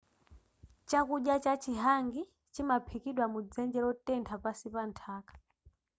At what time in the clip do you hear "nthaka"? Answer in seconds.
4.91-5.33